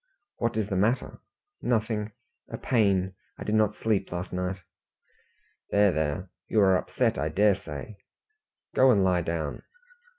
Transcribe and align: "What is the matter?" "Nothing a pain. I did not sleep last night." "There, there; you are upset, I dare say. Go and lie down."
"What 0.37 0.57
is 0.57 0.67
the 0.67 0.75
matter?" 0.75 1.19
"Nothing 1.61 2.11
a 2.49 2.57
pain. 2.57 3.13
I 3.37 3.43
did 3.43 3.53
not 3.53 3.75
sleep 3.75 4.11
last 4.11 4.33
night." 4.33 4.57
"There, 5.69 5.91
there; 5.91 6.31
you 6.47 6.59
are 6.61 6.75
upset, 6.75 7.19
I 7.19 7.29
dare 7.29 7.53
say. 7.53 7.97
Go 8.73 8.89
and 8.89 9.03
lie 9.03 9.21
down." 9.21 9.61